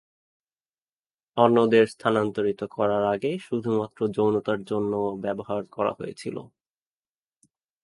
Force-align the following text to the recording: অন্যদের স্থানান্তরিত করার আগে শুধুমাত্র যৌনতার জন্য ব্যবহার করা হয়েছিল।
অন্যদের 1.37 1.85
স্থানান্তরিত 1.87 2.61
করার 2.71 3.03
আগে 3.05 3.31
শুধুমাত্র 3.39 3.99
যৌনতার 4.09 4.59
জন্য 4.63 4.93
ব্যবহার 5.21 5.61
করা 5.71 5.91
হয়েছিল। 5.93 6.37